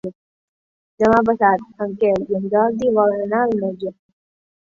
Demà 1.01 1.19
passat 1.27 1.83
en 1.85 1.93
Quel 2.03 2.23
i 2.33 2.39
en 2.39 2.47
Jordi 2.55 2.93
volen 2.95 3.21
anar 3.29 3.43
al 3.49 3.53
metge. 3.65 3.93